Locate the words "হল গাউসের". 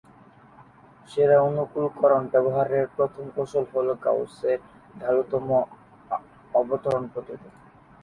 3.73-4.59